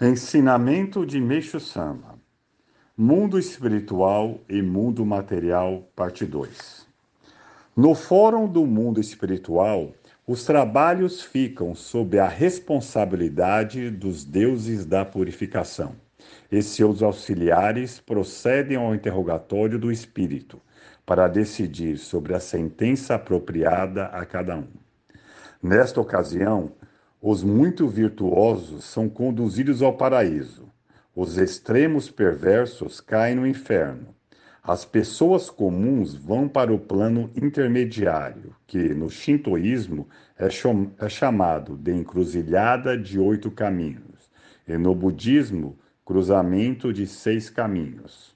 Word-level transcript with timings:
Ensinamento 0.00 1.04
de 1.04 1.20
Meixo 1.20 1.58
Sama. 1.58 2.20
Mundo 2.96 3.36
Espiritual 3.36 4.38
e 4.48 4.62
Mundo 4.62 5.04
Material, 5.04 5.90
Parte 5.96 6.24
2 6.24 6.86
No 7.76 7.96
Fórum 7.96 8.46
do 8.46 8.64
Mundo 8.64 9.00
Espiritual, 9.00 9.92
os 10.24 10.44
trabalhos 10.44 11.20
ficam 11.20 11.74
sob 11.74 12.16
a 12.16 12.28
responsabilidade 12.28 13.90
dos 13.90 14.24
deuses 14.24 14.86
da 14.86 15.04
purificação. 15.04 15.96
E 16.48 16.62
seus 16.62 17.02
auxiliares 17.02 17.98
procedem 17.98 18.76
ao 18.76 18.94
interrogatório 18.94 19.80
do 19.80 19.90
espírito 19.90 20.62
para 21.04 21.26
decidir 21.26 21.98
sobre 21.98 22.36
a 22.36 22.40
sentença 22.40 23.16
apropriada 23.16 24.04
a 24.04 24.24
cada 24.24 24.58
um. 24.58 24.68
Nesta 25.60 26.00
ocasião, 26.00 26.70
os 27.20 27.42
muito 27.42 27.88
virtuosos 27.88 28.84
são 28.84 29.08
conduzidos 29.08 29.82
ao 29.82 29.92
paraíso. 29.92 30.68
Os 31.16 31.36
extremos 31.36 32.08
perversos 32.08 33.00
caem 33.00 33.34
no 33.34 33.44
inferno. 33.44 34.14
As 34.62 34.84
pessoas 34.84 35.50
comuns 35.50 36.14
vão 36.14 36.46
para 36.46 36.72
o 36.72 36.78
plano 36.78 37.28
intermediário, 37.34 38.54
que 38.68 38.94
no 38.94 39.10
shintoísmo 39.10 40.06
é, 40.38 40.46
é 40.46 41.08
chamado 41.08 41.76
de 41.76 41.92
encruzilhada 41.92 42.96
de 42.96 43.18
oito 43.18 43.50
caminhos, 43.50 44.30
e 44.66 44.78
no 44.78 44.94
budismo, 44.94 45.76
cruzamento 46.04 46.92
de 46.92 47.04
seis 47.04 47.50
caminhos. 47.50 48.32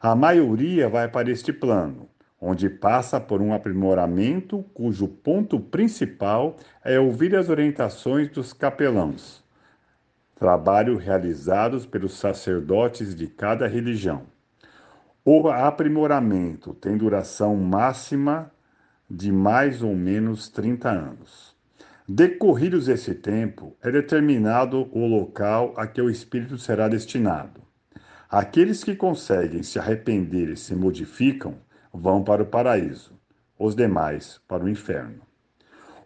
A 0.00 0.16
maioria 0.16 0.88
vai 0.88 1.06
para 1.06 1.30
este 1.30 1.52
plano, 1.52 2.09
onde 2.40 2.70
passa 2.70 3.20
por 3.20 3.42
um 3.42 3.52
aprimoramento 3.52 4.64
cujo 4.72 5.06
ponto 5.06 5.60
principal 5.60 6.56
é 6.82 6.98
ouvir 6.98 7.36
as 7.36 7.48
orientações 7.50 8.30
dos 8.30 8.52
capelãos, 8.52 9.44
trabalho 10.34 10.96
realizados 10.96 11.84
pelos 11.84 12.14
sacerdotes 12.14 13.14
de 13.14 13.26
cada 13.26 13.66
religião. 13.66 14.22
O 15.22 15.48
aprimoramento 15.50 16.72
tem 16.72 16.96
duração 16.96 17.54
máxima 17.56 18.50
de 19.08 19.30
mais 19.30 19.82
ou 19.82 19.94
menos 19.94 20.48
30 20.48 20.88
anos. 20.88 21.54
Decorridos 22.08 22.88
esse 22.88 23.14
tempo, 23.14 23.76
é 23.82 23.90
determinado 23.90 24.88
o 24.92 25.06
local 25.06 25.74
a 25.76 25.86
que 25.86 26.00
o 26.00 26.10
espírito 26.10 26.56
será 26.56 26.88
destinado. 26.88 27.60
Aqueles 28.28 28.82
que 28.82 28.96
conseguem 28.96 29.62
se 29.62 29.78
arrepender 29.78 30.48
e 30.48 30.56
se 30.56 30.74
modificam 30.74 31.56
vão 31.92 32.22
para 32.22 32.42
o 32.42 32.46
paraíso, 32.46 33.12
os 33.58 33.74
demais 33.74 34.40
para 34.48 34.64
o 34.64 34.68
inferno. 34.68 35.20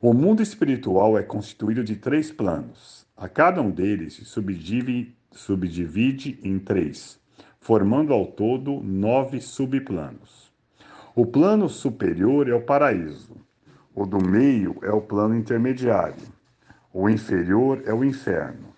O 0.01 0.13
mundo 0.13 0.43
espiritual 0.43 1.17
é 1.17 1.23
constituído 1.23 1.83
de 1.83 1.97
três 1.97 2.31
planos. 2.31 3.07
A 3.17 3.29
cada 3.29 3.63
um 3.63 3.71
deles 3.71 4.15
se 4.15 4.25
subdivide, 4.25 5.17
subdivide 5.31 6.39
em 6.43 6.59
três, 6.59 7.19
formando 7.59 8.13
ao 8.13 8.27
todo 8.27 8.83
nove 8.83 9.41
subplanos. 9.41 10.53
O 11.15 11.25
plano 11.25 11.69
superior 11.69 12.49
é 12.49 12.55
o 12.55 12.61
paraíso, 12.61 13.37
o 13.95 14.05
do 14.05 14.19
meio 14.19 14.77
é 14.83 14.91
o 14.91 15.01
plano 15.01 15.37
intermediário, 15.37 16.27
o 16.93 17.09
inferior 17.09 17.83
é 17.87 17.95
o 17.95 18.05
inferno. 18.05 18.74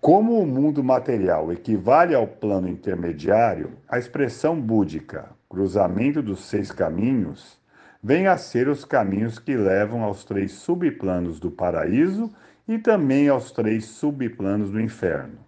Como 0.00 0.40
o 0.40 0.46
mundo 0.46 0.82
material 0.82 1.52
equivale 1.52 2.14
ao 2.14 2.26
plano 2.26 2.68
intermediário, 2.68 3.72
a 3.88 3.98
expressão 3.98 4.58
búdica 4.60 5.30
cruzamento 5.48 6.22
dos 6.22 6.44
seis 6.44 6.70
caminhos, 6.70 7.58
vem 8.02 8.28
a 8.28 8.36
ser 8.36 8.68
os 8.68 8.84
caminhos 8.84 9.40
que 9.40 9.56
levam 9.56 10.04
aos 10.04 10.24
três 10.24 10.52
subplanos 10.52 11.40
do 11.40 11.50
paraíso 11.50 12.30
e 12.66 12.78
também 12.78 13.28
aos 13.28 13.50
três 13.50 13.86
subplanos 13.86 14.70
do 14.70 14.80
inferno. 14.80 15.38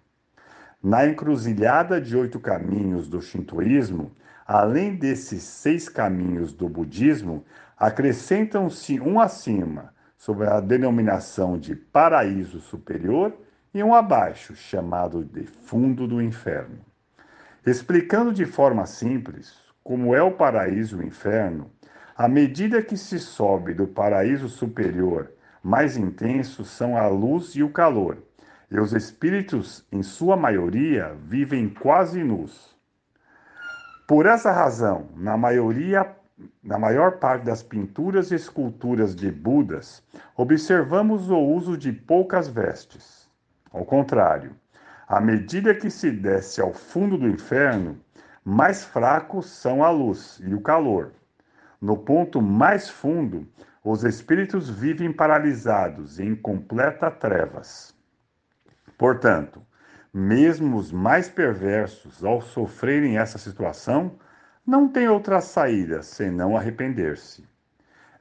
Na 0.83 1.07
encruzilhada 1.07 2.01
de 2.01 2.17
oito 2.17 2.39
caminhos 2.39 3.07
do 3.07 3.21
shintoísmo, 3.21 4.11
além 4.45 4.95
desses 4.95 5.43
seis 5.43 5.87
caminhos 5.87 6.51
do 6.51 6.67
budismo, 6.67 7.45
acrescentam-se 7.77 8.99
um 8.99 9.19
acima, 9.19 9.93
sob 10.17 10.45
a 10.45 10.59
denominação 10.59 11.57
de 11.57 11.75
paraíso 11.75 12.59
superior, 12.59 13.33
e 13.73 13.83
um 13.83 13.93
abaixo, 13.93 14.55
chamado 14.55 15.23
de 15.23 15.45
fundo 15.45 16.07
do 16.07 16.21
inferno. 16.21 16.79
Explicando 17.65 18.33
de 18.33 18.45
forma 18.45 18.85
simples, 18.85 19.55
como 19.83 20.15
é 20.15 20.21
o 20.21 20.31
paraíso 20.31 20.97
e 20.97 21.05
o 21.05 21.07
inferno, 21.07 21.71
à 22.15 22.27
medida 22.27 22.81
que 22.81 22.97
se 22.97 23.19
sobe 23.19 23.73
do 23.73 23.87
paraíso 23.87 24.49
superior, 24.49 25.31
mais 25.63 25.95
intensos 25.95 26.69
são 26.69 26.97
a 26.97 27.07
luz 27.07 27.55
e 27.55 27.63
o 27.63 27.69
calor, 27.69 28.17
e 28.69 28.79
os 28.79 28.93
espíritos, 28.93 29.85
em 29.91 30.01
sua 30.01 30.35
maioria, 30.35 31.15
vivem 31.23 31.69
quase 31.69 32.23
nus. 32.23 32.75
Por 34.07 34.25
essa 34.25 34.51
razão, 34.51 35.07
na 35.15 35.37
maioria 35.37 36.15
na 36.63 36.79
maior 36.79 37.17
parte 37.17 37.45
das 37.45 37.61
pinturas 37.61 38.31
e 38.31 38.35
esculturas 38.35 39.15
de 39.15 39.31
Budas, 39.31 40.03
observamos 40.35 41.29
o 41.29 41.37
uso 41.37 41.77
de 41.77 41.91
poucas 41.91 42.47
vestes. 42.47 43.20
Ao 43.71 43.85
contrário, 43.85 44.55
à 45.07 45.21
medida 45.21 45.73
que 45.73 45.89
se 45.89 46.11
desce 46.11 46.61
ao 46.61 46.73
fundo 46.73 47.17
do 47.17 47.27
inferno, 47.27 47.99
mais 48.43 48.83
fracos 48.83 49.45
são 49.47 49.83
a 49.83 49.89
luz 49.89 50.41
e 50.43 50.53
o 50.53 50.61
calor. 50.61 51.11
No 51.79 51.97
ponto 51.97 52.41
mais 52.41 52.89
fundo, 52.89 53.47
os 53.83 54.03
espíritos 54.03 54.69
vivem 54.69 55.11
paralisados 55.11 56.19
em 56.19 56.35
completa 56.35 57.09
trevas. 57.09 57.95
Portanto, 58.97 59.65
mesmo 60.13 60.77
os 60.77 60.91
mais 60.91 61.29
perversos, 61.29 62.23
ao 62.23 62.41
sofrerem 62.41 63.17
essa 63.17 63.37
situação, 63.37 64.19
não 64.65 64.87
têm 64.87 65.07
outra 65.07 65.41
saída 65.41 66.03
senão 66.03 66.55
arrepender-se. 66.55 67.47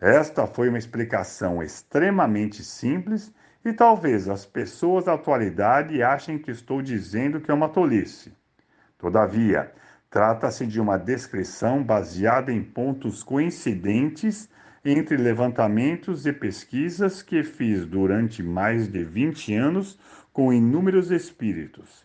Esta 0.00 0.46
foi 0.46 0.68
uma 0.68 0.78
explicação 0.78 1.62
extremamente 1.62 2.64
simples 2.64 3.34
e 3.64 3.72
talvez 3.72 4.28
as 4.28 4.46
pessoas 4.46 5.04
da 5.04 5.14
atualidade 5.14 6.02
achem 6.02 6.38
que 6.38 6.50
estou 6.50 6.80
dizendo 6.80 7.40
que 7.40 7.50
é 7.50 7.54
uma 7.54 7.68
tolice. 7.68 8.32
Todavia, 8.98 9.72
Trata-se 10.10 10.66
de 10.66 10.80
uma 10.80 10.98
descrição 10.98 11.84
baseada 11.84 12.52
em 12.52 12.60
pontos 12.64 13.22
coincidentes 13.22 14.48
entre 14.84 15.16
levantamentos 15.16 16.26
e 16.26 16.32
pesquisas 16.32 17.22
que 17.22 17.44
fiz 17.44 17.86
durante 17.86 18.42
mais 18.42 18.88
de 18.88 19.04
20 19.04 19.54
anos 19.54 19.96
com 20.32 20.52
inúmeros 20.52 21.12
espíritos, 21.12 22.04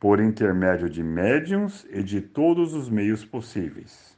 por 0.00 0.18
intermédio 0.18 0.88
de 0.88 1.02
médiums 1.02 1.86
e 1.90 2.02
de 2.02 2.22
todos 2.22 2.72
os 2.72 2.88
meios 2.88 3.22
possíveis. 3.22 4.16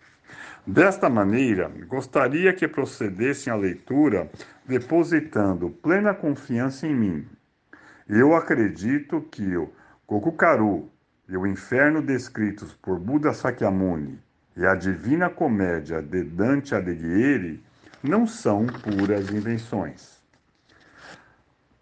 Desta 0.66 1.10
maneira, 1.10 1.70
gostaria 1.86 2.52
que 2.52 2.66
procedessem 2.66 3.52
à 3.52 3.56
leitura 3.56 4.30
depositando 4.66 5.68
plena 5.68 6.14
confiança 6.14 6.86
em 6.86 6.94
mim. 6.94 7.28
Eu 8.08 8.34
acredito 8.34 9.20
que 9.30 9.56
o 9.56 9.70
Kokukaru, 10.06 10.90
e 11.28 11.36
o 11.36 11.46
inferno 11.46 12.02
descritos 12.02 12.72
por 12.74 12.98
Buda 12.98 13.32
Sakyamuni 13.32 14.18
e 14.56 14.64
a 14.64 14.74
Divina 14.74 15.30
Comédia 15.30 16.00
de 16.02 16.22
Dante 16.22 16.74
Alighieri 16.74 17.62
não 18.02 18.26
são 18.26 18.66
puras 18.66 19.30
invenções. 19.30 20.22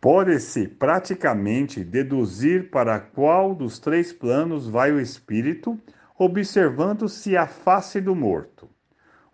Pode-se 0.00 0.66
praticamente 0.66 1.84
deduzir 1.84 2.70
para 2.70 2.98
qual 2.98 3.54
dos 3.54 3.78
três 3.78 4.12
planos 4.12 4.68
vai 4.68 4.90
o 4.90 5.00
espírito, 5.00 5.78
observando-se 6.24 7.36
a 7.36 7.48
face 7.48 8.00
do 8.00 8.14
morto. 8.14 8.70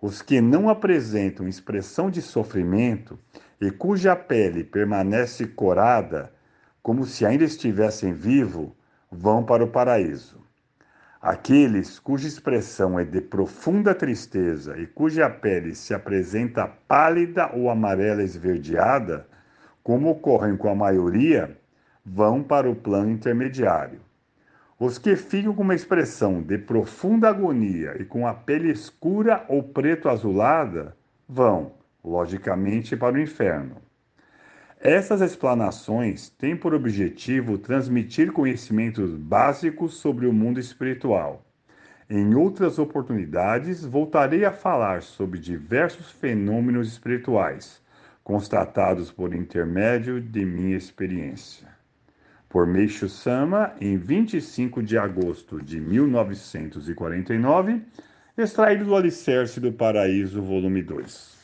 Os 0.00 0.22
que 0.22 0.40
não 0.40 0.70
apresentam 0.70 1.46
expressão 1.46 2.10
de 2.10 2.22
sofrimento 2.22 3.18
e 3.60 3.70
cuja 3.70 4.16
pele 4.16 4.64
permanece 4.64 5.46
corada, 5.46 6.32
como 6.82 7.04
se 7.04 7.26
ainda 7.26 7.44
estivessem 7.44 8.14
vivos, 8.14 8.70
vão 9.10 9.44
para 9.44 9.62
o 9.62 9.68
paraíso. 9.68 10.40
Aqueles 11.20 11.98
cuja 11.98 12.26
expressão 12.26 12.98
é 12.98 13.04
de 13.04 13.20
profunda 13.20 13.94
tristeza 13.94 14.78
e 14.78 14.86
cuja 14.86 15.28
pele 15.28 15.74
se 15.74 15.92
apresenta 15.92 16.66
pálida 16.66 17.50
ou 17.52 17.68
amarela 17.68 18.22
esverdeada, 18.22 19.26
como 19.82 20.08
ocorrem 20.08 20.56
com 20.56 20.70
a 20.70 20.74
maioria, 20.74 21.58
vão 22.02 22.42
para 22.42 22.70
o 22.70 22.74
plano 22.74 23.10
intermediário. 23.10 24.07
Os 24.80 24.96
que 24.96 25.16
ficam 25.16 25.52
com 25.52 25.62
uma 25.62 25.74
expressão 25.74 26.40
de 26.40 26.56
profunda 26.56 27.28
agonia 27.28 28.00
e 28.00 28.04
com 28.04 28.28
a 28.28 28.32
pele 28.32 28.70
escura 28.70 29.44
ou 29.48 29.60
preto 29.60 30.08
azulada 30.08 30.96
vão, 31.28 31.72
logicamente, 32.04 32.96
para 32.96 33.16
o 33.16 33.20
inferno. 33.20 33.78
Essas 34.80 35.20
explanações 35.20 36.28
têm 36.28 36.56
por 36.56 36.72
objetivo 36.72 37.58
transmitir 37.58 38.30
conhecimentos 38.30 39.12
básicos 39.16 39.94
sobre 39.94 40.28
o 40.28 40.32
mundo 40.32 40.60
espiritual. 40.60 41.44
Em 42.08 42.36
outras 42.36 42.78
oportunidades, 42.78 43.84
voltarei 43.84 44.44
a 44.44 44.52
falar 44.52 45.02
sobre 45.02 45.40
diversos 45.40 46.12
fenômenos 46.12 46.86
espirituais, 46.86 47.82
constatados 48.22 49.10
por 49.10 49.34
intermédio 49.34 50.20
de 50.20 50.44
minha 50.46 50.76
experiência. 50.76 51.77
Por 52.48 52.66
Meishu 52.66 53.08
Sama 53.08 53.72
em 53.80 53.96
25 53.96 54.82
de 54.82 54.98
agosto 54.98 55.62
de 55.62 55.80
1949, 55.80 57.80
extraído 58.36 58.84
do 58.84 58.96
Alicerce 58.96 59.60
do 59.60 59.72
Paraíso, 59.72 60.42
volume 60.42 60.82
2. 60.82 61.37